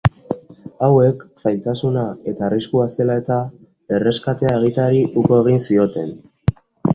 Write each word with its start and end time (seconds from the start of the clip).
Hauek, 0.85 1.19
zailtasuna 1.43 2.05
eta 2.31 2.43
arriskua 2.47 2.87
zela-eta 2.95 3.37
erreskatea 3.99 4.55
egiteari 4.63 5.05
uko 5.23 5.39
egin 5.45 5.63
zioten. 5.69 6.11